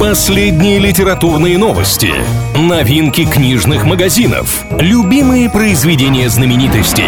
[0.00, 2.10] Последние литературные новости,
[2.56, 7.04] новинки книжных магазинов, любимые произведения знаменитостей.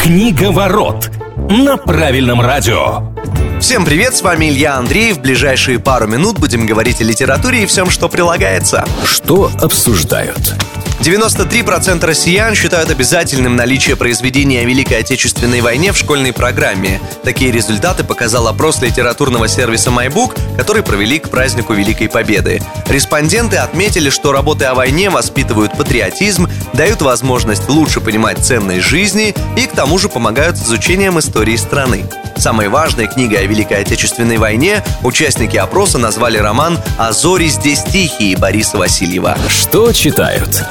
[0.00, 1.10] Книга ворот
[1.50, 3.12] на правильном радио.
[3.60, 5.16] Всем привет, с вами Илья Андреев.
[5.16, 8.84] В ближайшие пару минут будем говорить о литературе и всем, что прилагается.
[9.04, 10.54] Что обсуждают?
[11.00, 17.00] 93% россиян считают обязательным наличие произведения о Великой Отечественной войне в школьной программе.
[17.24, 22.62] Такие результаты показал опрос литературного сервиса MyBook, который провели к празднику Великой Победы.
[22.88, 29.66] Респонденты отметили, что работы о войне воспитывают патриотизм, дают возможность лучше понимать ценность жизни и
[29.66, 32.04] к тому же помогают с изучением истории страны.
[32.36, 38.36] Самой важной книгой о Великой Отечественной войне участники опроса назвали роман «А зори здесь тихие»
[38.36, 39.36] Бориса Васильева.
[39.48, 40.64] Что читают?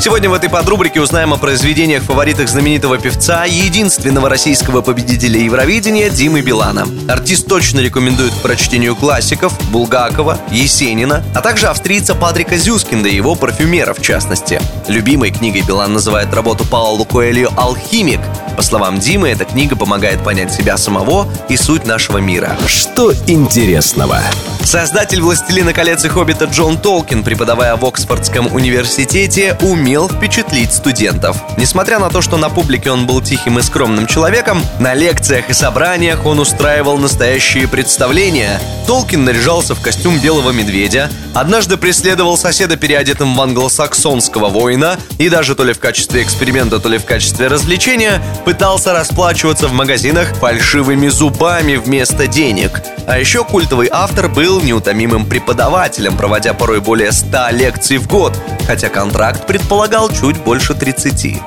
[0.00, 6.08] Сегодня в этой подрубрике узнаем о произведениях фаворитах знаменитого певца и единственного российского победителя Евровидения
[6.08, 6.86] Димы Билана.
[7.08, 13.34] Артист точно рекомендует к прочтению классиков Булгакова, Есенина, а также австрийца Патрика Зюскинда и его
[13.34, 14.60] парфюмера в частности.
[14.86, 18.20] Любимой книгой Билан называет работу Паулу Коэльо «Алхимик».
[18.58, 22.56] По словам Димы, эта книга помогает понять себя самого и суть нашего мира.
[22.66, 24.20] Что интересного?
[24.64, 31.36] Создатель «Властелина колец» и «Хоббита» Джон Толкин, преподавая в Оксфордском университете, умел впечатлить студентов.
[31.56, 35.52] Несмотря на то, что на публике он был тихим и скромным человеком, на лекциях и
[35.52, 38.60] собраниях он устраивал настоящие представления.
[38.88, 45.54] Толкин наряжался в костюм белого медведя, однажды преследовал соседа переодетым в англосаксонского воина и даже
[45.54, 51.08] то ли в качестве эксперимента, то ли в качестве развлечения пытался расплачиваться в магазинах фальшивыми
[51.08, 52.80] зубами вместо денег.
[53.06, 58.34] А еще культовый автор был неутомимым преподавателем, проводя порой более 100 лекций в год,
[58.66, 61.42] хотя контракт предполагал чуть больше 30.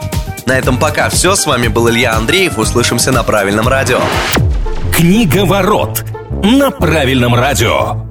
[0.45, 1.35] На этом пока все.
[1.35, 2.59] С вами был Илья Андреев.
[2.59, 3.99] Услышимся на правильном радио.
[4.95, 6.05] Книга ворот
[6.43, 8.10] на правильном радио.